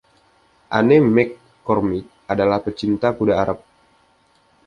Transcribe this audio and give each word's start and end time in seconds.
Anne 0.77 0.97
McCormick 1.13 2.05
adalah 2.33 2.57
pecinta 2.65 3.07
kuda 3.17 3.33
Arab. 3.43 3.59